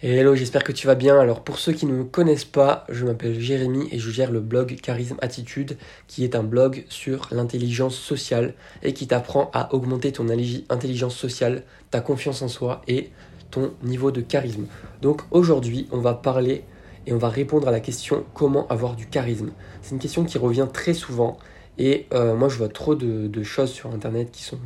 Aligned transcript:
hello, 0.00 0.36
j'espère 0.36 0.62
que 0.62 0.72
tu 0.72 0.86
vas 0.86 0.94
bien. 0.94 1.18
Alors 1.18 1.42
pour 1.42 1.58
ceux 1.58 1.72
qui 1.72 1.86
ne 1.86 1.92
me 1.92 2.04
connaissent 2.04 2.44
pas, 2.44 2.84
je 2.88 3.04
m'appelle 3.04 3.40
Jérémy 3.40 3.88
et 3.90 3.98
je 3.98 4.10
gère 4.10 4.30
le 4.30 4.40
blog 4.40 4.76
Charisme 4.80 5.16
Attitude, 5.20 5.76
qui 6.06 6.24
est 6.24 6.36
un 6.36 6.44
blog 6.44 6.84
sur 6.88 7.28
l'intelligence 7.32 7.96
sociale 7.96 8.54
et 8.82 8.92
qui 8.92 9.08
t'apprend 9.08 9.50
à 9.52 9.74
augmenter 9.74 10.12
ton 10.12 10.28
intelligence 10.28 11.16
sociale, 11.16 11.64
ta 11.90 12.00
confiance 12.00 12.42
en 12.42 12.48
soi 12.48 12.82
et 12.86 13.10
ton 13.50 13.72
niveau 13.82 14.12
de 14.12 14.20
charisme. 14.20 14.66
Donc 15.02 15.22
aujourd'hui, 15.30 15.88
on 15.90 15.98
va 15.98 16.14
parler 16.14 16.64
et 17.06 17.12
on 17.12 17.18
va 17.18 17.28
répondre 17.28 17.66
à 17.66 17.72
la 17.72 17.80
question 17.80 18.24
comment 18.34 18.68
avoir 18.68 18.94
du 18.94 19.06
charisme? 19.06 19.50
C'est 19.82 19.92
une 19.92 20.00
question 20.00 20.24
qui 20.24 20.38
revient 20.38 20.68
très 20.72 20.94
souvent 20.94 21.38
et 21.76 22.06
euh, 22.12 22.36
moi 22.36 22.48
je 22.48 22.58
vois 22.58 22.68
trop 22.68 22.94
de, 22.94 23.42
choses 23.42 23.72
sur 23.72 23.90
internet 23.90 24.30
qui 24.30 24.42
sont, 24.42 24.58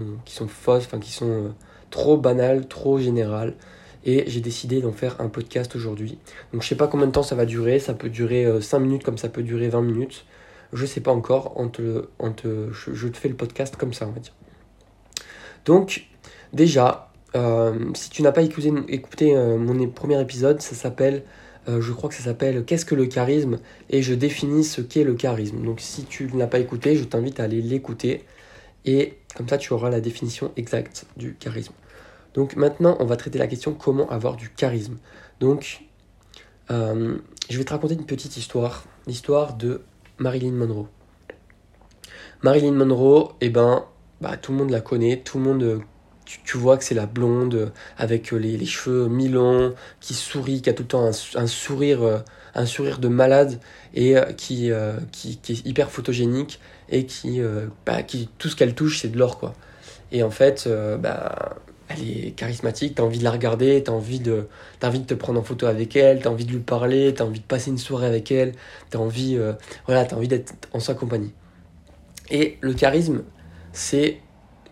fausses, 0.48 0.88
qui 1.00 1.12
sont 1.12 1.28
euh, 1.28 1.48
trop 1.90 2.16
banales, 2.18 2.66
trop 2.66 2.98
générales 2.98 3.54
et 4.05 4.25
j'ai 4.27 4.41
décidé 4.41 4.80
d'en 4.80 4.93
faire 4.93 5.21
un 5.21 5.29
podcast 5.29 5.75
aujourd'hui. 5.77 6.19
Donc 6.52 6.62
je 6.62 6.69
sais 6.69 6.77
pas 6.77 6.88
combien 6.88 7.06
de 7.06 7.12
temps 7.12 7.23
ça 7.23 7.34
va 7.34 7.45
durer, 7.45 7.79
ça 7.79 7.95
peut 7.95 8.09
durer 8.09 8.47
5 8.60 8.77
euh, 8.77 8.80
minutes 8.80 9.05
comme 9.05 9.19
ça 9.19 9.29
peut 9.29 9.43
durer 9.43 9.69
20 9.69 9.83
minutes. 9.83 10.24
Je 10.73 10.87
sais 10.87 11.01
pas 11.01 11.12
encore, 11.12 11.55
je, 11.77 13.09
te 13.09 13.16
fais 13.16 13.29
le 13.29 13.34
podcast 13.34 13.77
comme 13.77 13.93
ça 13.93 14.07
on 14.07 14.12
va 14.12 14.20
dire. 14.20 14.33
Donc 15.65 16.07
déjà, 16.52 17.10
euh, 17.34 17.91
si 17.95 18.10
tu 18.10 18.23
n'as 18.23 18.33
pas 18.33 18.43
écouté, 18.43 18.73
écouté 18.88 19.37
euh, 19.37 19.59
mon 19.59 19.88
premier 19.88 20.21
épisode, 20.21 20.60
ça 20.60 20.74
s'appelle, 20.74 21.24
je 21.69 21.93
crois 21.93 22.09
que 22.09 22.16
ça 22.16 22.24
s'appelle 22.24 22.65
Qu'est-ce 22.65 22.84
que 22.84 22.96
le 22.96 23.07
charisme? 23.07 23.59
Et 23.88 24.02
je 24.02 24.15
définis 24.15 24.65
ce 24.65 24.80
qu'est 24.80 25.05
le 25.05 25.15
charisme. 25.15 25.62
Donc 25.62 25.80
si 25.80 26.05
tu 26.05 26.24
ne 26.32 26.38
l'as 26.38 26.48
pas 26.48 26.59
écouté, 26.59 26.96
je 26.96 27.05
t'invite 27.05 27.38
à 27.38 27.45
aller 27.45 27.62
l'écouter. 27.62 28.24
Et 28.84 29.19
comme 29.37 29.48
ça, 29.48 29.59
tu 29.59 29.73
auras 29.73 29.91
la 29.91 30.01
définition 30.01 30.51
exacte 30.57 31.07
du 31.16 31.34
charisme. 31.34 31.73
Donc 32.34 32.56
maintenant, 32.56 32.96
on 33.00 33.04
va 33.04 33.16
traiter 33.16 33.38
la 33.38 33.46
question 33.46 33.74
comment 33.74 34.09
avoir 34.10 34.36
du 34.36 34.50
charisme. 34.50 34.96
Donc, 35.40 35.82
euh, 36.70 37.16
je 37.50 37.59
vais 37.59 37.64
te 37.64 37.73
raconter 37.73 37.95
une 37.95 38.07
petite 38.07 38.37
histoire, 38.37 38.84
l'histoire 39.07 39.54
de 39.54 39.82
Marilyn 40.18 40.52
Monroe. 40.52 40.87
Marilyn 42.42 42.73
Monroe, 42.73 43.34
eh 43.40 43.51
ben, 43.51 43.84
bah, 44.20 44.37
tout 44.37 44.52
le 44.52 44.59
monde 44.59 44.70
la 44.70 44.80
connaît, 44.80 45.18
tout 45.18 45.38
le 45.38 45.45
monde, 45.45 45.80
tu, 46.24 46.57
vois 46.57 46.79
que 46.79 46.84
c'est 46.84 46.95
la 46.95 47.07
blonde 47.07 47.73
avec 47.98 48.30
les, 48.32 48.64
cheveux 48.64 49.09
mi-longs, 49.09 49.74
qui 50.01 50.14
sourit, 50.14 50.62
qui 50.62 50.70
a 50.70 50.73
tout 50.73 50.85
le 50.85 50.88
temps 50.88 51.10
un, 51.35 51.46
sourire, 51.46 52.02
euh, 52.02 52.18
un 52.54 52.66
sourire 52.66 52.98
de 52.98 53.09
malade 53.09 53.60
et 53.95 54.16
euh, 54.16 54.32
qui, 54.32 54.70
qui, 55.12 55.52
est 55.52 55.66
hyper 55.66 55.90
photogénique 55.90 56.60
et 56.88 57.04
qui, 57.07 57.40
bah, 57.85 58.02
qui 58.02 58.29
tout 58.38 58.48
ce 58.48 58.57
qu'elle 58.57 58.74
touche, 58.74 59.01
c'est 59.01 59.09
de 59.09 59.18
l'or, 59.18 59.38
quoi. 59.38 59.54
Et 60.10 60.23
en 60.23 60.30
fait, 60.30 60.68
bah, 61.01 61.57
elle 61.93 62.26
est 62.26 62.30
charismatique, 62.32 62.95
tu 62.95 63.02
as 63.02 63.04
envie 63.04 63.18
de 63.18 63.24
la 63.24 63.30
regarder, 63.30 63.82
tu 63.82 63.90
as, 63.90 63.95
envie 63.95 64.21
de, 64.21 64.48
envie 64.82 65.00
de 65.00 65.06
te 65.06 65.15
prendre 65.15 65.41
en 65.41 65.43
photo 65.43 65.66
avec 65.66 65.97
elle, 65.97 66.21
tu 66.21 66.28
as 66.28 66.31
envie 66.31 66.44
de 66.44 66.53
lui 66.53 66.60
parler, 66.60 67.15
tu 67.15 67.22
as 67.22 67.25
envie 67.25 67.41
de 67.41 67.44
passer 67.44 67.71
une 67.71 67.78
soirée 67.78 68.06
avec 68.06 68.31
elle, 68.31 68.53
tu 68.91 68.97
as 68.97 69.00
envie, 69.00 69.37
euh, 69.37 69.53
voilà, 69.87 70.03
as 70.03 70.15
envie 70.15 70.28
d'être 70.28 70.54
en 70.72 70.81
sa 70.81 70.94
compagnie. 70.94 71.32
Et 72.31 72.59
le 72.60 72.75
charisme, 72.75 73.22
c'est 73.72 74.20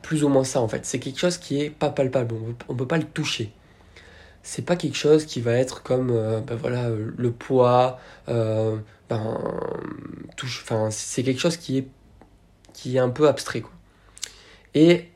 plus 0.02 0.24
ou 0.24 0.28
moins 0.28 0.44
ça 0.44 0.60
en 0.60 0.68
fait. 0.68 0.86
C'est 0.86 0.98
quelque 0.98 1.18
chose 1.18 1.38
qui 1.38 1.60
est 1.60 1.70
pas 1.70 1.91
palpable, 1.91 2.34
on 2.68 2.72
ne 2.72 2.78
peut 2.78 2.86
pas 2.86 2.98
le 2.98 3.04
toucher. 3.04 3.52
C'est 4.42 4.62
pas 4.64 4.76
quelque 4.76 4.96
chose 4.96 5.26
qui 5.26 5.41
va 5.41 5.52
être 5.52 5.82
comme 5.82 6.10
euh, 6.10 6.41
ben 6.41 6.56
voilà, 6.56 6.88
le 6.88 7.30
poids, 7.30 7.98
euh, 8.28 8.78
ben, 9.08 9.38
c'est 10.91 11.22
quelque 11.22 11.41
chose 11.41 11.56
qui 11.56 11.78
est, 11.78 11.88
qui 12.72 12.96
est 12.96 13.00
un 13.00 13.10
peu 13.10 13.28
abstrait. 13.28 13.60
Quoi. 13.60 13.72
Et 14.74 15.08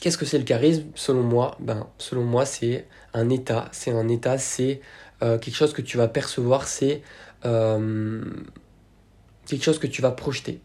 Qu'est-ce 0.00 0.18
que 0.18 0.26
c'est 0.26 0.38
le 0.38 0.44
charisme? 0.44 0.84
Selon 0.94 1.22
moi, 1.22 1.56
ben, 1.60 1.86
selon 1.98 2.24
moi, 2.24 2.44
c'est 2.44 2.86
un 3.14 3.28
état. 3.30 3.68
C'est 3.72 3.90
un 3.90 4.08
état, 4.08 4.38
c'est 4.38 4.80
euh, 5.22 5.38
quelque 5.38 5.56
chose 5.56 5.72
que 5.72 5.82
tu 5.82 5.96
vas 5.96 6.08
percevoir, 6.08 6.68
c'est 6.68 7.02
euh, 7.44 8.22
quelque 9.46 9.64
chose 9.64 9.78
que 9.78 9.86
tu 9.86 10.02
vas 10.02 10.12
projeter. 10.12 10.60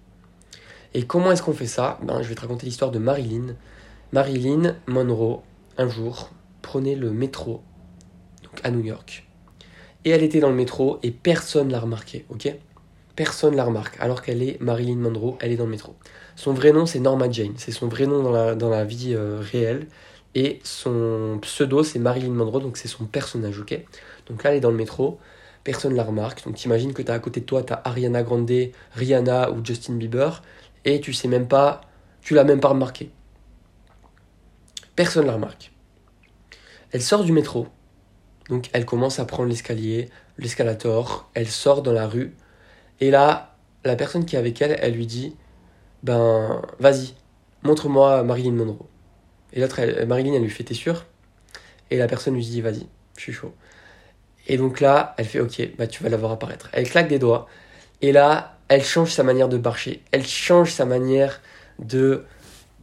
Et 0.93 1.03
comment 1.03 1.31
est-ce 1.31 1.41
qu'on 1.41 1.53
fait 1.53 1.67
ça? 1.67 1.99
Ben, 2.03 2.22
Je 2.22 2.29
vais 2.29 2.35
te 2.35 2.41
raconter 2.41 2.66
l'histoire 2.66 2.91
de 2.91 2.99
Marilyn. 2.99 3.55
Marilyn 4.11 4.75
Monroe, 4.85 5.41
un 5.77 5.88
jour, 5.88 6.29
prenait 6.61 6.95
le 6.95 7.11
métro 7.11 7.63
à 8.63 8.69
New 8.69 8.81
York. 8.81 9.25
Et 10.05 10.11
elle 10.11 10.22
était 10.22 10.39
dans 10.39 10.49
le 10.49 10.55
métro 10.55 10.99
et 11.01 11.11
personne 11.11 11.72
l'a 11.72 11.79
remarqué, 11.79 12.25
ok? 12.29 12.53
Personne 13.16 13.56
la 13.56 13.63
remarque, 13.63 13.96
alors 14.00 14.22
qu'elle 14.22 14.41
est 14.41 14.59
Marilyn 14.59 14.96
Monroe, 14.96 15.38
elle 15.40 15.51
est 15.51 15.57
dans 15.57 15.66
le 15.66 15.72
métro. 15.72 15.96
Son 16.35 16.53
vrai 16.53 16.72
nom, 16.72 16.85
c'est 16.85 17.00
Norma 17.00 17.29
Jane. 17.29 17.53
C'est 17.57 17.72
son 17.72 17.88
vrai 17.88 18.07
nom 18.07 18.24
dans 18.24 18.31
la, 18.31 18.56
dans 18.56 18.85
vie 18.85 19.13
euh, 19.13 19.40
réelle. 19.40 19.88
Et 20.35 20.59
son 20.63 21.38
pseudo, 21.41 21.84
c'est 21.84 22.00
Marilyn 22.00 22.31
Monroe, 22.31 22.59
donc 22.59 22.78
c'est 22.78 22.88
son 22.88 23.06
personnage, 23.06 23.59
ok? 23.59 23.79
Donc 24.28 24.44
là, 24.44 24.50
elle 24.50 24.57
est 24.57 24.62
dans 24.62 24.72
le 24.72 24.78
métro, 24.78 25.19
personne 25.63 25.96
la 25.96 26.03
remarque. 26.03 26.44
Donc 26.44 26.56
t'imagines 26.56 26.94
que 26.94 27.03
t'as 27.03 27.13
à 27.13 27.19
côté 27.19 27.41
de 27.41 27.46
toi, 27.46 27.62
t'as 27.62 27.81
Ariana 27.84 28.23
Grande, 28.23 28.52
Rihanna 28.96 29.52
ou 29.52 29.63
Justin 29.63 29.94
Bieber, 29.94 30.41
et 30.85 31.00
tu 31.02 31.13
sais 31.13 31.28
même 31.28 31.47
pas, 31.47 31.81
tu 32.22 32.34
l'as 32.34 32.44
même 32.44 32.59
pas 32.59 32.69
remarqué. 32.69 33.12
Personne 34.96 35.28
la 35.28 35.34
remarque. 35.34 35.72
Elle 36.91 37.02
sort 37.02 37.23
du 37.23 37.31
métro, 37.31 37.68
donc 38.50 38.69
elle 38.73 38.85
commence 38.85 39.19
à 39.19 39.25
prendre 39.25 39.50
l'escalier, 39.50 40.09
l'escalator, 40.38 41.29
elle 41.34 41.47
sort 41.47 41.84
dans 41.84 41.94
la 41.94 42.07
rue, 42.07 42.35
et 43.03 43.12
là, 43.12 43.53
la 43.84 43.97
personne 43.97 44.24
qui 44.24 44.38
est 44.38 44.40
avec 44.40 44.62
elle, 44.62 44.78
elle 44.80 44.94
lui 44.94 45.06
dit 45.06 45.36
ben 46.03 46.62
vas-y, 46.80 47.16
montre-moi 47.62 48.24
Marilyn 48.24 48.53
Monroe. 48.53 48.86
Et 49.52 49.59
l'autre, 49.59 50.06
Marilyn, 50.06 50.36
elle 50.36 50.41
lui 50.41 50.50
fait, 50.50 50.64
t'es 50.64 50.74
sûr? 50.74 51.06
Et 51.91 51.97
la 51.97 52.08
personne 52.08 52.34
lui 52.34 52.46
dit, 52.46 52.62
vas-y, 52.62 52.88
je 53.18 53.22
suis 53.22 53.34
chaud. 53.34 53.53
Et 54.47 54.56
donc 54.56 54.80
là, 54.80 55.16
elle 55.18 55.25
fait, 55.25 55.41
ok, 55.41 55.72
bah 55.78 55.86
tu 55.86 56.02
vas 56.02 56.08
la 56.08 56.16
voir 56.16 56.31
apparaître. 56.31 56.69
Elle 56.72 56.90
claque 56.90 57.09
des 57.09 57.19
doigts. 57.19 57.47
Et 58.02 58.14
là, 58.14 58.58
elle 58.69 58.86
change 58.86 59.12
sa 59.12 59.24
manière 59.24 59.50
de 59.50 59.58
marcher. 59.58 60.02
Elle 60.14 60.25
change 60.25 60.72
sa 60.72 60.85
manière 60.85 61.41
de, 61.80 62.24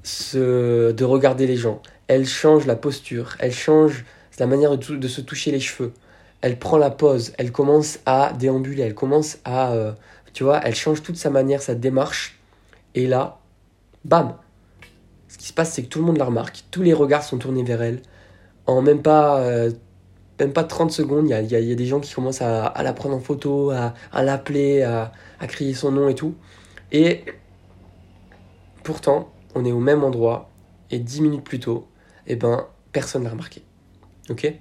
se, 0.02 0.92
de 0.92 1.04
regarder 1.04 1.46
les 1.46 1.56
gens. 1.56 1.80
Elle 2.08 2.26
change 2.26 2.66
la 2.66 2.76
posture. 2.76 3.36
Elle 3.38 3.54
change 3.54 4.04
la 4.38 4.46
manière 4.46 4.76
de, 4.76 4.96
de 4.96 5.08
se 5.08 5.22
toucher 5.22 5.50
les 5.50 5.60
cheveux. 5.60 5.94
Elle 6.40 6.58
prend 6.58 6.78
la 6.78 6.90
pose. 6.90 7.32
Elle 7.38 7.52
commence 7.52 7.98
à 8.06 8.32
déambuler. 8.32 8.82
Elle 8.82 8.94
commence 8.94 9.38
à, 9.44 9.72
euh, 9.72 9.92
tu 10.32 10.44
vois, 10.44 10.60
elle 10.64 10.74
change 10.74 11.02
toute 11.02 11.16
sa 11.16 11.30
manière, 11.30 11.62
sa 11.62 11.74
démarche. 11.74 12.38
Et 12.94 13.06
là, 13.06 13.38
bam 14.04 14.36
Ce 15.28 15.38
qui 15.38 15.46
se 15.46 15.52
passe, 15.52 15.72
c'est 15.72 15.82
que 15.82 15.88
tout 15.88 15.98
le 15.98 16.06
monde 16.06 16.18
la 16.18 16.24
remarque. 16.24 16.64
Tous 16.70 16.82
les 16.82 16.92
regards 16.92 17.22
sont 17.22 17.38
tournés 17.38 17.62
vers 17.62 17.82
elle. 17.82 18.02
En 18.66 18.82
même 18.82 19.02
pas, 19.02 19.40
euh, 19.40 19.70
même 20.38 20.52
pas 20.52 20.64
30 20.64 20.90
secondes, 20.90 21.26
il 21.28 21.30
y 21.30 21.54
a, 21.54 21.74
des 21.74 21.86
gens 21.86 22.00
qui 22.00 22.14
commencent 22.14 22.42
à, 22.42 22.82
la 22.82 22.92
prendre 22.92 23.16
en 23.16 23.20
photo, 23.20 23.70
à, 23.70 24.22
l'appeler, 24.22 24.82
à, 24.82 25.12
crier 25.46 25.74
son 25.74 25.92
nom 25.92 26.08
et 26.08 26.14
tout. 26.14 26.34
Et 26.92 27.24
pourtant, 28.82 29.32
on 29.54 29.64
est 29.64 29.72
au 29.72 29.80
même 29.80 30.04
endroit. 30.04 30.50
Et 30.92 30.98
10 30.98 31.22
minutes 31.22 31.44
plus 31.44 31.60
tôt, 31.60 31.86
eh 32.26 32.34
ben, 32.34 32.66
personne 32.92 33.22
l'a 33.22 33.30
remarqué. 33.30 33.62
Ok? 34.28 34.52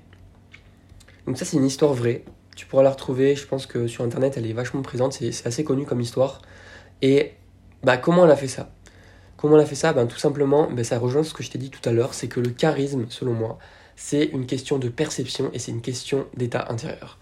Donc 1.30 1.38
ça, 1.38 1.46
c'est 1.46 1.58
une 1.58 1.66
histoire 1.66 1.94
vraie. 1.94 2.24
Tu 2.56 2.66
pourras 2.66 2.82
la 2.82 2.90
retrouver, 2.90 3.36
je 3.36 3.46
pense 3.46 3.68
que 3.68 3.86
sur 3.86 4.04
Internet, 4.04 4.34
elle 4.38 4.48
est 4.48 4.54
vachement 4.54 4.82
présente. 4.82 5.14
C'est 5.14 5.46
assez 5.46 5.64
connu 5.64 5.86
comme 5.86 6.02
histoire. 6.02 6.42
Et 7.04 7.34
bah, 7.84 7.98
comment 7.98 8.26
elle 8.26 8.32
a 8.32 8.36
fait 8.36 8.48
ça? 8.48 8.72
Comment 9.38 9.56
elle 9.56 9.62
a 9.62 9.68
fait 9.68 9.76
ça? 9.76 9.94
Ben, 9.94 10.08
Tout 10.08 10.18
simplement, 10.18 10.72
ben, 10.72 10.84
ça 10.84 10.98
rejoint 10.98 11.22
ce 11.22 11.36
que 11.36 11.44
je 11.44 11.52
t'ai 11.52 11.60
dit 11.60 11.70
tout 11.70 11.88
à 11.88 11.92
l'heure, 11.92 12.16
c'est 12.16 12.28
que 12.28 12.40
le 12.40 12.50
charisme, 12.50 13.06
selon 13.10 13.34
moi, 13.34 13.60
c'est 13.96 14.24
une 14.24 14.48
question 14.48 14.80
de 14.80 14.90
perception 14.90 15.52
et 15.54 15.60
c'est 15.60 15.70
une 15.70 15.84
question 15.84 16.26
d'état 16.36 16.66
intérieur. 16.72 17.20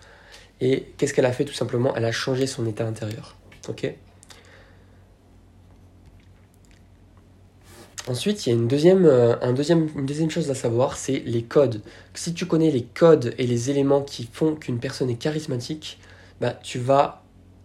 Et 0.61 0.93
qu'est-ce 0.97 1.13
qu'elle 1.13 1.25
a 1.25 1.33
fait 1.33 1.43
Tout 1.43 1.53
simplement, 1.53 1.93
elle 1.93 2.05
a 2.05 2.13
changé 2.13 2.47
son 2.47 2.65
état 2.65 2.87
intérieur. 2.87 3.35
Ok? 3.67 3.93
Ensuite, 8.07 8.45
il 8.45 8.49
y 8.49 8.51
a 8.53 8.55
une 8.55 8.69
deuxième, 8.69 9.05
euh, 9.05 9.35
une 9.41 10.05
deuxième 10.05 10.29
chose 10.29 10.49
à 10.49 10.55
savoir, 10.55 10.95
c'est 10.95 11.19
les 11.25 11.43
codes. 11.43 11.81
Si 12.13 12.33
tu 12.33 12.45
connais 12.45 12.71
les 12.71 12.83
codes 12.83 13.35
et 13.37 13.45
les 13.45 13.69
éléments 13.69 14.01
qui 14.01 14.29
font 14.31 14.55
qu'une 14.55 14.79
personne 14.79 15.09
est 15.09 15.17
charismatique, 15.17 15.99
bah, 16.39 16.53
tu 16.63 16.79
vas 16.79 17.23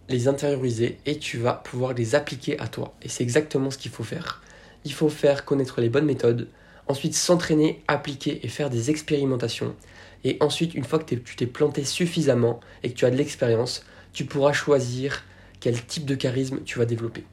les 0.09 0.27
intérioriser 0.27 0.97
et 1.05 1.17
tu 1.17 1.37
vas 1.37 1.53
pouvoir 1.53 1.93
les 1.93 2.13
appliquer 2.15 2.59
à 2.59 2.67
toi. 2.67 2.93
Et 3.01 3.07
c'est 3.07 3.23
exactement 3.23 3.71
ce 3.71 3.77
qu'il 3.77 3.91
faut 3.91 4.03
faire. 4.03 4.41
Il 4.83 4.91
faut 4.91 5.07
faire 5.07 5.45
connaître 5.45 5.79
les 5.79 5.87
bonnes 5.87 6.05
méthodes, 6.05 6.49
ensuite 6.87 7.15
s'entraîner, 7.15 7.81
appliquer 7.87 8.45
et 8.45 8.49
faire 8.49 8.69
des 8.69 8.89
expérimentations. 8.89 9.75
Et 10.25 10.35
ensuite, 10.41 10.73
une 10.73 10.83
fois 10.83 10.99
que 10.99 11.15
tu 11.15 11.35
t'es 11.37 11.47
planté 11.47 11.85
suffisamment 11.85 12.59
et 12.83 12.89
que 12.89 12.95
tu 12.95 13.05
as 13.05 13.11
de 13.11 13.15
l'expérience, 13.15 13.85
tu 14.11 14.25
pourras 14.25 14.51
choisir 14.51 15.23
quel 15.61 15.81
type 15.85 16.05
de 16.05 16.15
charisme 16.15 16.59
tu 16.65 16.79
vas 16.79 16.85
développer. 16.85 17.23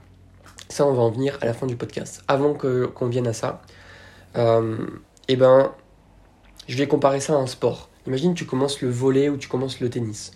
Ça, 0.70 0.86
on 0.86 0.92
va 0.92 1.02
en 1.02 1.10
venir 1.10 1.36
à 1.40 1.46
la 1.46 1.52
fin 1.52 1.66
du 1.66 1.74
podcast. 1.74 2.22
Avant 2.28 2.54
que, 2.54 2.86
qu'on 2.86 3.08
vienne 3.08 3.26
à 3.26 3.32
ça, 3.32 3.60
euh, 4.36 4.76
eh 5.26 5.34
ben, 5.34 5.72
je 6.68 6.76
vais 6.76 6.86
comparer 6.86 7.18
ça 7.18 7.32
à 7.32 7.36
un 7.38 7.48
sport. 7.48 7.88
Imagine 8.06 8.34
tu 8.34 8.46
commences 8.46 8.80
le 8.80 8.88
volet 8.88 9.28
ou 9.28 9.36
tu 9.36 9.48
commences 9.48 9.80
le 9.80 9.90
tennis. 9.90 10.30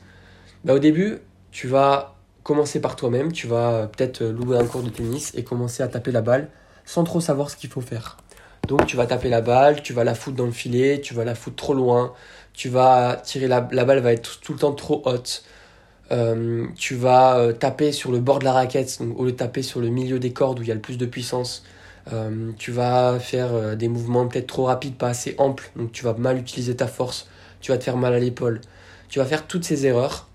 Bah, 0.65 0.75
au 0.75 0.81
début, 0.81 1.19
tu 1.53 1.69
vas 1.69 2.17
commencer 2.43 2.81
par 2.81 2.97
toi-même, 2.97 3.31
tu 3.31 3.47
vas 3.47 3.71
euh, 3.71 3.87
peut-être 3.87 4.23
euh, 4.23 4.33
louer 4.33 4.59
un 4.59 4.67
cours 4.67 4.83
de 4.83 4.91
tennis 4.91 5.31
et 5.37 5.45
commencer 5.45 5.85
à 5.85 5.89
taper 5.89 6.11
la 6.11 6.21
balle 6.21 6.51
sans 6.85 7.05
trop 7.05 7.21
savoir 7.21 7.49
ce 7.49 7.57
qu'il 7.57 7.71
faut 7.71 7.81
faire. 7.81 8.17
Donc 8.67 8.87
tu 8.87 8.97
vas 8.97 9.07
taper 9.07 9.29
la 9.29 9.41
balle, 9.41 9.83
tu 9.83 9.93
vas 9.93 10.03
la 10.03 10.17
foutre 10.17 10.37
dans 10.37 10.47
le 10.47 10.53
filet, 10.53 11.01
tu 11.01 11.15
vas 11.15 11.25
la 11.25 11.37
foutre 11.37 11.57
trop 11.57 11.75
loin, 11.75 12.13
tu 12.55 12.69
vas 12.69 13.21
tirer 13.23 13.47
la, 13.47 13.69
la 13.71 13.85
balle 13.85 14.01
va 14.01 14.13
être 14.13 14.41
tout 14.41 14.53
le 14.53 14.59
temps 14.59 14.73
trop 14.73 15.01
haute. 15.05 15.45
Euh, 16.13 16.67
tu 16.77 16.95
vas 16.95 17.39
euh, 17.39 17.53
taper 17.53 17.93
sur 17.93 18.13
le 18.13 18.21
bord 18.21 18.39
de 18.39 18.45
la 18.45 18.53
raquette, 18.53 18.99
donc 19.01 19.19
au 19.19 19.25
lieu 19.25 19.33
de 19.33 19.37
taper 19.37 19.63
sur 19.63 19.81
le 19.81 19.89
milieu 19.89 20.19
des 20.19 20.33
cordes 20.33 20.59
où 20.61 20.63
il 20.63 20.69
y 20.69 20.71
a 20.71 20.75
le 20.75 20.81
plus 20.81 20.99
de 20.99 21.07
puissance. 21.07 21.65
Euh, 22.13 22.51
tu 22.59 22.73
vas 22.73 23.19
faire 23.19 23.77
des 23.77 23.89
mouvements 23.89 24.27
peut-être 24.27 24.47
trop 24.47 24.65
rapides, 24.65 24.97
pas 24.97 25.09
assez 25.09 25.35
amples, 25.39 25.71
donc 25.77 25.93
tu 25.93 26.05
vas 26.05 26.15
mal 26.15 26.39
utiliser 26.39 26.77
ta 26.77 26.87
force, 26.87 27.27
tu 27.61 27.73
vas 27.73 27.79
te 27.79 27.85
faire 27.85 27.97
mal 27.97 28.15
à 28.15 28.19
l'épaule. 28.19 28.61
Tu 29.09 29.19
vas 29.19 29.25
faire 29.25 29.47
toutes 29.47 29.65
ces 29.65 29.87
erreurs. 29.87 30.29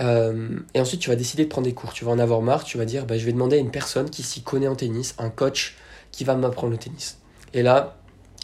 et 0.00 0.80
ensuite, 0.80 1.00
tu 1.00 1.10
vas 1.10 1.16
décider 1.16 1.44
de 1.44 1.48
prendre 1.48 1.66
des 1.66 1.74
cours. 1.74 1.92
Tu 1.92 2.04
vas 2.04 2.12
en 2.12 2.18
avoir 2.18 2.42
marre, 2.42 2.64
tu 2.64 2.78
vas 2.78 2.84
dire 2.84 3.06
bah, 3.06 3.18
je 3.18 3.24
vais 3.24 3.32
demander 3.32 3.56
à 3.56 3.60
une 3.60 3.70
personne 3.70 4.08
qui 4.10 4.22
s'y 4.22 4.42
connaît 4.42 4.68
en 4.68 4.76
tennis, 4.76 5.14
un 5.18 5.30
coach 5.30 5.76
qui 6.12 6.24
va 6.24 6.36
m'apprendre 6.36 6.72
le 6.72 6.78
tennis. 6.78 7.18
Et 7.54 7.62
là, 7.62 7.96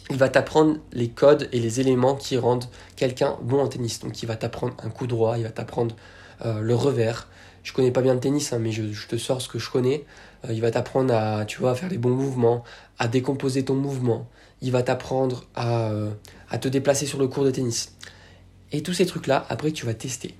il 0.09 0.17
va 0.17 0.29
t'apprendre 0.29 0.77
les 0.91 1.09
codes 1.09 1.47
et 1.51 1.59
les 1.59 1.79
éléments 1.79 2.15
qui 2.15 2.37
rendent 2.37 2.65
quelqu'un 2.95 3.37
bon 3.41 3.61
en 3.61 3.67
tennis. 3.67 3.99
Donc 3.99 4.21
il 4.21 4.25
va 4.25 4.35
t'apprendre 4.35 4.73
un 4.83 4.89
coup 4.89 5.07
droit, 5.07 5.37
il 5.37 5.43
va 5.43 5.51
t'apprendre 5.51 5.95
le 6.43 6.75
revers. 6.75 7.27
Je 7.63 7.73
connais 7.73 7.91
pas 7.91 8.01
bien 8.01 8.13
le 8.13 8.19
tennis, 8.19 8.53
hein, 8.53 8.59
mais 8.59 8.71
je, 8.71 8.83
te 9.07 9.17
sors 9.17 9.41
ce 9.41 9.47
que 9.47 9.59
je 9.59 9.69
connais. 9.69 10.05
Euh, 10.45 10.53
il 10.53 10.61
va 10.61 10.71
t'apprendre 10.71 11.13
à, 11.13 11.45
tu 11.45 11.59
vois, 11.59 11.75
faire 11.75 11.89
les 11.89 11.97
bons 11.97 12.09
mouvements, 12.09 12.63
à 12.97 13.07
décomposer 13.07 13.63
ton 13.63 13.75
mouvement. 13.75 14.27
Il 14.61 14.71
va 14.71 14.83
t'apprendre 14.83 15.45
à, 15.55 15.91
euh, 15.91 16.11
à 16.49 16.57
te 16.57 16.67
déplacer 16.67 17.05
sur 17.05 17.19
le 17.19 17.27
cours 17.27 17.43
de 17.43 17.51
tennis. 17.51 17.95
Et 18.71 18.81
tous 18.81 18.93
ces 18.93 19.05
trucs-là, 19.05 19.45
après, 19.49 19.71
tu 19.71 19.85
vas 19.85 19.93
tester. 19.93 20.35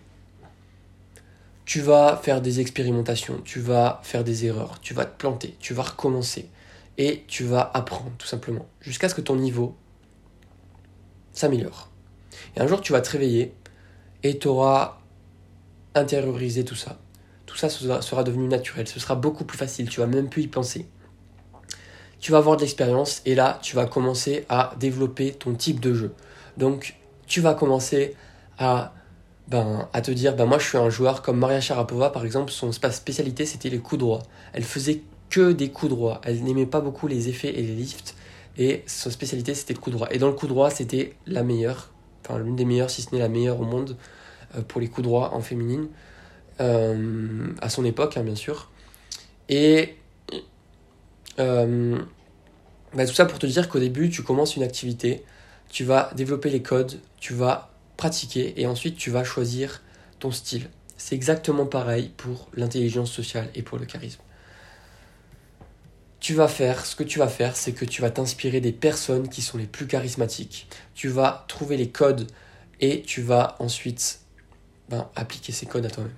Tu 1.65 1.79
vas 1.79 2.17
faire 2.17 2.41
des 2.41 2.59
expérimentations, 2.59 3.39
tu 3.45 3.59
vas 3.59 4.01
faire 4.03 4.23
des 4.23 4.45
erreurs, 4.45 4.79
tu 4.81 4.93
vas 4.93 5.05
te 5.05 5.17
planter, 5.17 5.55
tu 5.59 5.73
vas 5.73 5.83
recommencer. 5.83 6.49
Et 6.97 7.23
tu 7.27 7.45
vas 7.45 7.71
apprendre, 7.73 8.11
tout 8.17 8.27
simplement, 8.27 8.67
jusqu'à 8.81 9.09
ce 9.09 9.15
que 9.15 9.21
ton 9.21 9.35
niveau 9.35 9.75
s'améliore. 11.33 11.89
Et 12.55 12.61
un 12.61 12.67
jour, 12.67 12.81
tu 12.81 12.91
vas 12.91 13.01
te 13.01 13.11
réveiller 13.11 13.53
et 14.23 14.37
tu 14.37 14.47
auras 14.47 15.00
intérioriser 15.95 16.65
tout 16.65 16.75
ça. 16.75 16.99
Tout 17.45 17.57
ça 17.57 17.69
sera 17.69 18.23
devenu 18.23 18.47
naturel, 18.47 18.87
ce 18.87 18.99
sera 18.99 19.15
beaucoup 19.15 19.43
plus 19.43 19.57
facile, 19.57 19.89
tu 19.89 19.99
vas 19.99 20.07
même 20.07 20.29
plus 20.29 20.43
y 20.43 20.47
penser. 20.47 20.87
Tu 22.19 22.31
vas 22.31 22.37
avoir 22.37 22.55
de 22.55 22.61
l'expérience 22.61 23.21
et 23.25 23.35
là, 23.35 23.59
tu 23.61 23.75
vas 23.75 23.85
commencer 23.85 24.45
à 24.47 24.75
développer 24.79 25.33
ton 25.33 25.53
type 25.53 25.79
de 25.79 25.93
jeu. 25.93 26.13
Donc, 26.57 26.95
tu 27.25 27.41
vas 27.41 27.53
commencer 27.53 28.15
à, 28.57 28.93
ben, 29.47 29.89
te 30.03 30.11
dire, 30.11 30.35
ben, 30.35 30.45
moi 30.45 30.59
je 30.59 30.67
suis 30.67 30.77
un 30.77 30.89
joueur 30.89 31.21
comme 31.21 31.39
Maria 31.39 31.59
Sharapova, 31.59 32.09
par 32.09 32.23
exemple, 32.23 32.51
son 32.51 32.71
spécialité 32.71 33.45
c'était 33.45 33.69
les 33.69 33.79
coups 33.79 33.99
droits. 33.99 34.23
Elle 34.53 34.63
faisait 34.63 35.01
que 35.29 35.51
des 35.51 35.71
coups 35.71 35.89
droits, 35.89 36.21
elle 36.23 36.43
n'aimait 36.43 36.65
pas 36.65 36.81
beaucoup 36.81 37.07
les 37.07 37.27
effets 37.27 37.49
et 37.49 37.63
les 37.63 37.75
lifts, 37.75 38.15
et 38.57 38.83
son 38.85 39.09
spécialité 39.09 39.55
c'était 39.55 39.73
le 39.73 39.79
coup 39.79 39.89
droit. 39.89 40.07
Et 40.11 40.19
dans 40.19 40.27
le 40.27 40.33
coup 40.33 40.47
droit, 40.47 40.69
c'était 40.69 41.15
la 41.25 41.43
meilleure, 41.43 41.89
enfin 42.23 42.39
l'une 42.39 42.55
des 42.55 42.65
meilleures, 42.65 42.89
si 42.89 43.01
ce 43.01 43.13
n'est 43.13 43.21
la 43.21 43.29
meilleure 43.29 43.59
au 43.59 43.65
monde 43.65 43.97
pour 44.67 44.81
les 44.81 44.87
coups 44.87 45.03
droits 45.03 45.33
en 45.33 45.41
féminine, 45.41 45.87
euh, 46.59 47.47
à 47.61 47.69
son 47.69 47.85
époque, 47.85 48.17
hein, 48.17 48.23
bien 48.23 48.35
sûr. 48.35 48.69
Et 49.49 49.95
euh, 51.39 51.99
bah, 52.93 53.05
tout 53.05 53.13
ça 53.13 53.25
pour 53.25 53.39
te 53.39 53.45
dire 53.45 53.69
qu'au 53.69 53.79
début, 53.79 54.09
tu 54.09 54.23
commences 54.23 54.55
une 54.55 54.63
activité, 54.63 55.23
tu 55.69 55.83
vas 55.83 56.11
développer 56.15 56.49
les 56.49 56.61
codes, 56.61 56.99
tu 57.19 57.33
vas 57.33 57.71
pratiquer 57.97 58.59
et 58.59 58.67
ensuite 58.67 58.97
tu 58.97 59.09
vas 59.11 59.23
choisir 59.23 59.81
ton 60.19 60.31
style. 60.31 60.69
C'est 60.97 61.15
exactement 61.15 61.65
pareil 61.65 62.11
pour 62.15 62.49
l'intelligence 62.53 63.11
sociale 63.11 63.49
et 63.55 63.63
pour 63.63 63.79
le 63.79 63.85
charisme. 63.85 64.21
Tu 66.19 66.35
vas 66.35 66.47
faire, 66.47 66.85
ce 66.85 66.95
que 66.95 67.03
tu 67.03 67.17
vas 67.17 67.27
faire, 67.27 67.55
c'est 67.55 67.71
que 67.71 67.85
tu 67.85 68.03
vas 68.03 68.11
t'inspirer 68.11 68.61
des 68.61 68.71
personnes 68.71 69.27
qui 69.27 69.41
sont 69.41 69.57
les 69.57 69.65
plus 69.65 69.87
charismatiques. 69.87 70.67
Tu 70.93 71.07
vas 71.07 71.45
trouver 71.47 71.77
les 71.77 71.89
codes 71.89 72.27
et 72.79 73.01
tu 73.01 73.21
vas 73.21 73.55
ensuite 73.57 74.19
ben, 74.91 75.07
appliquer 75.15 75.51
ces 75.51 75.65
codes 75.65 75.85
à 75.85 75.89
toi-même. 75.89 76.11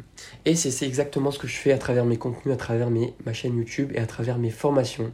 Et 0.45 0.55
c'est 0.55 0.85
exactement 0.85 1.31
ce 1.31 1.39
que 1.39 1.47
je 1.47 1.55
fais 1.55 1.71
à 1.71 1.77
travers 1.77 2.05
mes 2.05 2.17
contenus, 2.17 2.53
à 2.53 2.57
travers 2.57 2.89
mes, 2.89 3.13
ma 3.25 3.31
chaîne 3.31 3.55
YouTube 3.57 3.91
et 3.93 3.99
à 3.99 4.05
travers 4.05 4.37
mes 4.39 4.49
formations. 4.49 5.11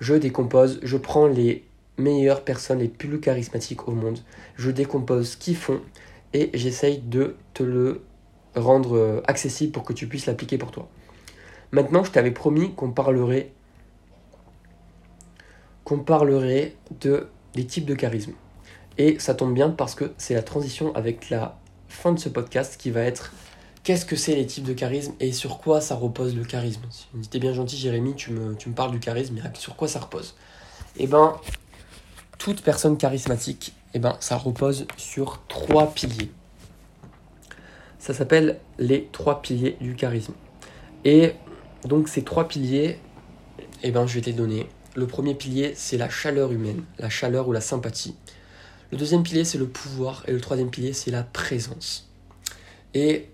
Je 0.00 0.14
décompose, 0.14 0.80
je 0.82 0.96
prends 0.96 1.26
les 1.26 1.64
meilleures 1.98 2.42
personnes, 2.42 2.80
les 2.80 2.88
plus 2.88 3.20
charismatiques 3.20 3.88
au 3.88 3.92
monde, 3.92 4.18
je 4.56 4.70
décompose 4.70 5.30
ce 5.30 5.36
qu'ils 5.36 5.56
font 5.56 5.80
et 6.34 6.50
j'essaye 6.52 6.98
de 6.98 7.36
te 7.54 7.62
le 7.62 8.02
rendre 8.54 8.96
euh, 8.96 9.22
accessible 9.26 9.72
pour 9.72 9.84
que 9.84 9.92
tu 9.92 10.06
puisses 10.06 10.26
l'appliquer 10.26 10.58
pour 10.58 10.70
toi. 10.70 10.88
Maintenant, 11.72 12.04
je 12.04 12.10
t'avais 12.10 12.32
promis 12.32 12.74
qu'on 12.74 12.90
parlerait 12.90 13.52
parlerait 16.04 16.74
de 17.00 17.28
des 17.54 17.64
types 17.64 17.86
de 17.86 17.94
charisme. 17.94 18.32
Et 18.98 19.18
ça 19.18 19.34
tombe 19.34 19.54
bien 19.54 19.70
parce 19.70 19.94
que 19.94 20.12
c'est 20.18 20.34
la 20.34 20.42
transition 20.42 20.94
avec 20.94 21.30
la 21.30 21.58
fin 21.88 22.12
de 22.12 22.18
ce 22.18 22.28
podcast 22.28 22.76
qui 22.78 22.90
va 22.90 23.00
être 23.02 23.32
qu'est-ce 23.86 24.04
que 24.04 24.16
c'est 24.16 24.34
les 24.34 24.46
types 24.46 24.64
de 24.64 24.72
charisme 24.72 25.14
et 25.20 25.32
sur 25.32 25.58
quoi 25.58 25.80
ça 25.80 25.94
repose 25.94 26.34
le 26.34 26.44
charisme? 26.44 26.82
Si 26.90 27.28
tu 27.28 27.36
es 27.36 27.40
bien 27.40 27.52
gentil, 27.52 27.76
Jérémy, 27.76 28.14
tu 28.16 28.32
me, 28.32 28.50
me 28.50 28.74
parles 28.74 28.90
du 28.90 28.98
charisme, 28.98 29.40
sur 29.54 29.76
quoi 29.76 29.86
ça 29.86 30.00
repose? 30.00 30.34
Eh 30.96 31.06
ben, 31.06 31.36
toute 32.38 32.62
personne 32.62 32.98
charismatique, 32.98 33.72
eh 33.94 33.98
ben, 33.98 34.16
ça 34.20 34.36
repose 34.36 34.86
sur 34.96 35.40
trois 35.46 35.92
piliers. 35.92 36.30
Ça 37.98 38.12
s'appelle 38.12 38.58
les 38.78 39.08
trois 39.12 39.40
piliers 39.40 39.76
du 39.80 39.94
charisme. 39.94 40.34
Et 41.04 41.34
donc 41.84 42.08
ces 42.08 42.22
trois 42.22 42.48
piliers, 42.48 42.98
eh 43.82 43.90
ben, 43.92 44.06
je 44.06 44.14
vais 44.14 44.20
te 44.20 44.30
donner. 44.30 44.68
Le 44.96 45.06
premier 45.06 45.34
pilier, 45.34 45.74
c'est 45.76 45.96
la 45.96 46.08
chaleur 46.08 46.50
humaine, 46.50 46.82
la 46.98 47.08
chaleur 47.08 47.46
ou 47.46 47.52
la 47.52 47.60
sympathie. 47.60 48.16
Le 48.92 48.98
deuxième 48.98 49.22
pilier, 49.22 49.44
c'est 49.44 49.58
le 49.58 49.66
pouvoir. 49.66 50.22
Et 50.26 50.32
le 50.32 50.40
troisième 50.40 50.70
pilier, 50.70 50.92
c'est 50.92 51.10
la 51.10 51.22
présence. 51.22 52.08
Et 52.94 53.28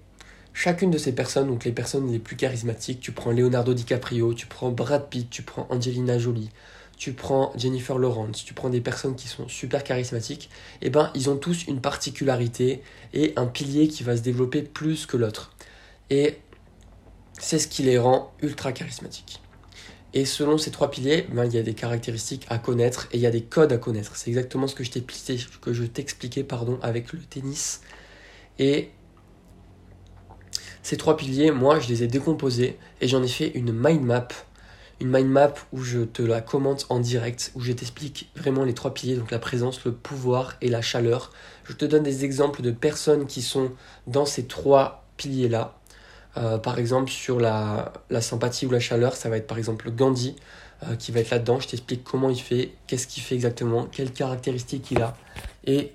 chacune 0.55 0.91
de 0.91 0.99
ces 0.99 1.13
personnes, 1.13 1.49
donc 1.49 1.65
les 1.65 1.73
personnes 1.73 2.11
les 2.11 2.19
plus 2.19 2.37
charismatiques, 2.37 3.01
tu 3.01 3.13
prends 3.13 3.33
Leonardo 3.33 3.75
DiCaprio, 3.75 4.35
tu 4.35 4.47
prends 4.47 4.71
Brad 4.71 5.09
Pitt, 5.09 5.29
tu 5.31 5.43
prends 5.43 5.67
Angelina 5.71 6.19
Jolie, 6.19 6.51
tu 6.97 7.13
prends 7.13 7.53
Jennifer 7.57 7.99
Lawrence, 7.99 8.45
tu 8.45 8.55
prends 8.55 8.71
des 8.71 8.81
personnes 8.81 9.15
qui 9.15 9.29
sont 9.29 9.49
super 9.49 9.85
charismatiques, 9.85 10.51
et 10.81 10.87
eh 10.87 10.91
ben 10.91 11.11
ils 11.15 11.31
ont 11.31 11.37
tous 11.37 11.67
une 11.67 11.81
particularité 11.81 12.83
et 13.13 13.33
un 13.37 13.47
pilier 13.47 13.89
qui 13.89 14.03
va 14.03 14.17
se 14.17 14.23
développer 14.23 14.63
plus 14.63 15.07
que 15.07 15.17
l'autre. 15.17 15.53
Et 16.11 16.39
c'est 17.39 17.59
ce 17.59 17.69
qui 17.69 17.83
les 17.83 17.99
rend 17.99 18.33
ultra 18.43 18.73
charismatiques. 18.73 19.42
Et 20.15 20.25
selon 20.27 20.59
ces 20.59 20.71
trois 20.71 20.91
piliers, 20.91 21.27
ben, 21.33 21.47
il 21.47 21.55
y 21.55 21.59
a 21.59 21.63
des 21.63 21.75
caractéristiques 21.75 22.47
à 22.51 22.59
connaître 22.59 23.09
et 23.13 23.17
il 23.17 23.21
y 23.21 23.27
a 23.27 23.31
des 23.31 23.43
codes 23.43 23.73
à 23.73 23.79
connaître. 23.79 24.17
C'est 24.17 24.29
exactement 24.29 24.67
ce 24.67 24.75
que 24.75 24.85
je 24.85 25.85
t'expliquais 25.85 26.45
pardon, 26.45 26.79
avec 26.83 27.13
le 27.13 27.21
tennis. 27.21 27.81
Et 28.59 28.91
ces 30.83 30.97
trois 30.97 31.17
piliers, 31.17 31.51
moi, 31.51 31.79
je 31.79 31.89
les 31.89 32.03
ai 32.03 32.09
décomposés 32.09 32.79
et 33.01 33.09
j'en 33.09 33.23
ai 33.23 33.29
fait 33.29 33.49
une 33.55 33.73
mind 33.73 34.03
map. 34.03 34.29
Une 35.01 35.09
mind 35.09 35.29
map 35.29 35.55
où 35.73 35.83
je 35.83 36.01
te 36.01 36.23
la 36.23 36.41
commente 36.43 36.87
en 36.91 37.01
direct, 37.01 37.51
où 37.55 37.61
je 37.61 37.73
t'explique 37.73 38.31
vraiment 38.37 38.65
les 38.65 38.75
trois 38.75 38.93
piliers, 38.93 39.17
donc 39.17 39.31
la 39.31 39.39
présence, 39.39 39.85
le 39.85 39.93
pouvoir 39.93 40.57
et 40.61 40.69
la 40.69 40.83
chaleur. 40.83 41.33
Je 41.65 41.73
te 41.73 41.85
donne 41.87 42.03
des 42.03 42.25
exemples 42.25 42.63
de 42.63 42.71
personnes 42.71 43.27
qui 43.27 43.43
sont 43.43 43.73
dans 44.07 44.27
ces 44.27 44.45
trois 44.45 45.07
piliers-là 45.17 45.79
euh, 46.37 46.59
par 46.59 46.79
exemple, 46.79 47.11
sur 47.11 47.41
la, 47.41 47.93
sympathie 48.21 48.67
ou 48.67 48.71
la 48.71 48.81
chaleur, 48.81 49.17
ça 49.17 49.29
va 49.29 49.37
être 49.37 49.47
par 49.47 49.59
exemple 49.59 49.91
Gandhi 49.91 50.37
euh, 50.85 50.97
qui 50.97 51.13
va 51.13 51.21
être 51.21 51.31
là-dedans. 51.31 51.61
Je 51.61 51.69
t'explique 51.69 52.05
comment 52.05 52.31
il 52.31 52.41
fait, 52.41 52.73
qu'est-ce 52.87 53.07
qu'il 53.07 53.23
fait 53.23 53.35
exactement, 53.35 53.87
quelles 53.91 54.13
caractéristiques 54.13 54.91
il 54.91 55.03
a. 55.03 55.17
Et 55.65 55.93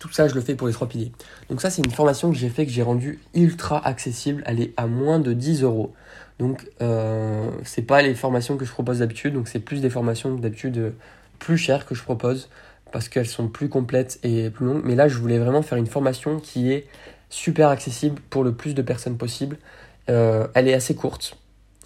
tout 0.00 0.12
ça, 0.12 0.28
je 0.28 0.34
le 0.34 0.40
fais 0.40 0.54
pour 0.54 0.66
les 0.66 0.72
trois 0.72 0.88
piliers. 0.88 1.12
Donc 1.48 1.60
ça, 1.60 1.70
c'est 1.70 1.82
une 1.82 1.90
formation 1.90 2.30
que 2.30 2.36
j'ai 2.36 2.48
fait, 2.48 2.66
que 2.66 2.72
j'ai 2.72 2.82
rendue 2.82 3.20
ultra 3.34 3.84
accessible. 3.86 4.42
Elle 4.46 4.60
est 4.60 4.74
à 4.76 4.86
moins 4.86 5.18
de 5.18 5.32
10 5.32 5.62
euros. 5.62 5.94
Donc, 6.38 6.66
euh, 6.80 7.50
c'est 7.62 7.82
pas 7.82 8.02
les 8.02 8.14
formations 8.14 8.56
que 8.56 8.64
je 8.64 8.72
propose 8.72 8.98
d'habitude. 8.98 9.34
Donc, 9.34 9.48
c'est 9.48 9.60
plus 9.60 9.80
des 9.80 9.90
formations 9.90 10.34
d'habitude 10.34 10.94
plus 11.38 11.56
chères 11.56 11.86
que 11.86 11.94
je 11.94 12.02
propose 12.02 12.48
parce 12.92 13.08
qu'elles 13.08 13.28
sont 13.28 13.48
plus 13.48 13.68
complètes 13.68 14.18
et 14.22 14.50
plus 14.50 14.66
longues. 14.66 14.82
Mais 14.84 14.94
là, 14.94 15.08
je 15.08 15.16
voulais 15.18 15.38
vraiment 15.38 15.62
faire 15.62 15.78
une 15.78 15.86
formation 15.86 16.40
qui 16.40 16.72
est 16.72 16.86
super 17.32 17.70
accessible 17.70 18.20
pour 18.30 18.44
le 18.44 18.52
plus 18.52 18.74
de 18.74 18.82
personnes 18.82 19.16
possible. 19.16 19.58
Euh, 20.10 20.46
elle 20.54 20.68
est 20.68 20.74
assez 20.74 20.94
courte, 20.94 21.36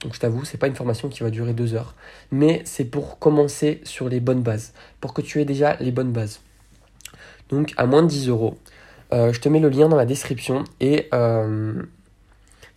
donc 0.03 0.15
je 0.15 0.21
t'avoue, 0.21 0.45
c'est 0.45 0.59
pas 0.59 0.67
une 0.67 0.75
formation 0.75 1.09
qui 1.09 1.23
va 1.23 1.31
durer 1.31 1.53
deux 1.53 1.75
heures, 1.75 1.95
mais 2.31 2.63
c'est 2.65 2.85
pour 2.85 3.19
commencer 3.19 3.81
sur 3.85 4.09
les 4.09 4.21
bonnes 4.21 4.43
bases, 4.43 4.73
pour 5.01 5.15
que 5.15 5.23
tu 5.23 5.41
aies 5.41 5.45
déjà 5.45 5.77
les 5.81 5.93
bonnes 5.93 6.13
bases. 6.13 6.41
Donc 7.49 7.73
à 7.77 7.87
moins 7.87 8.03
de 8.03 8.09
10 8.09 8.29
euros. 8.29 8.59
Euh, 9.13 9.33
je 9.33 9.41
te 9.41 9.49
mets 9.49 9.61
le 9.61 9.69
lien 9.69 9.89
dans 9.89 9.97
la 9.97 10.07
description 10.07 10.65
et 10.81 11.09
euh, 11.15 11.81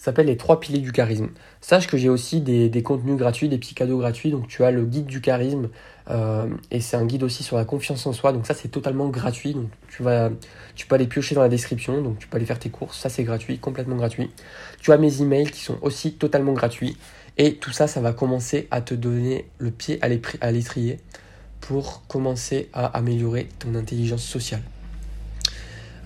s'appelle 0.03 0.27
les 0.27 0.37
trois 0.37 0.59
piliers 0.59 0.79
du 0.79 0.91
charisme. 0.91 1.27
Sache 1.61 1.87
que 1.87 1.97
j'ai 1.97 2.09
aussi 2.09 2.39
des, 2.41 2.83
contenus 2.83 3.17
gratuits, 3.17 3.49
des 3.49 3.57
petits 3.57 3.75
cadeaux 3.75 3.97
gratuits. 3.99 4.31
Donc 4.31 4.47
tu 4.47 4.63
as 4.63 4.71
le 4.71 4.85
guide 4.85 5.05
du 5.05 5.21
charisme 5.21 5.69
euh, 6.09 6.47
et 6.71 6.79
c'est 6.79 6.95
un 6.95 7.05
guide 7.05 7.23
aussi 7.23 7.43
sur 7.43 7.57
la 7.57 7.65
confiance 7.65 8.05
en 8.07 8.13
soi. 8.13 8.31
Donc 8.31 8.47
ça 8.47 8.53
c'est 8.53 8.69
totalement 8.69 9.09
gratuit. 9.09 9.53
Donc 9.53 9.69
tu 9.89 10.01
vas, 10.01 10.29
tu 10.75 10.87
peux 10.87 10.95
aller 10.95 11.07
piocher 11.07 11.35
dans 11.35 11.41
la 11.41 11.49
description. 11.49 12.01
Donc 12.01 12.17
tu 12.17 12.27
peux 12.27 12.37
aller 12.37 12.45
faire 12.45 12.59
tes 12.59 12.69
courses. 12.69 12.97
Ça 12.97 13.09
c'est 13.09 13.23
gratuit, 13.23 13.59
complètement 13.59 13.97
gratuit. 13.97 14.31
Tu 14.79 14.91
as 14.93 14.97
mes 14.97 15.21
emails 15.21 15.51
qui 15.51 15.61
sont 15.61 15.77
aussi 15.81 16.13
totalement 16.13 16.53
gratuits. 16.53 16.97
Et 17.37 17.55
tout 17.55 17.71
ça, 17.71 17.87
ça 17.87 18.01
va 18.01 18.11
commencer 18.11 18.67
à 18.69 18.81
te 18.81 18.93
donner 18.93 19.45
le 19.59 19.71
pied 19.71 19.99
à 20.01 20.51
l'étrier 20.51 20.99
pour 21.61 22.05
commencer 22.07 22.69
à 22.73 22.85
améliorer 22.85 23.47
ton 23.59 23.75
intelligence 23.75 24.23
sociale. 24.23 24.61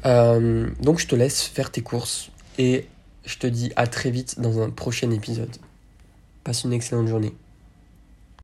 Euh, 0.06 0.70
donc 0.82 1.00
je 1.00 1.08
te 1.08 1.16
laisse 1.16 1.44
faire 1.44 1.72
tes 1.72 1.82
courses 1.82 2.30
et 2.58 2.88
je 3.26 3.38
te 3.38 3.48
dis 3.48 3.72
à 3.76 3.88
très 3.88 4.12
vite 4.12 4.40
dans 4.40 4.62
un 4.62 4.70
prochain 4.70 5.12
épisode. 5.12 5.56
Passe 6.44 6.64
une 6.64 6.74
excellente 6.74 7.08
journée. 7.08 7.34